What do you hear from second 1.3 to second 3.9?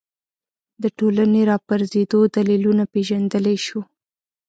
راپرځېدو دلیلونه پېژندلی شو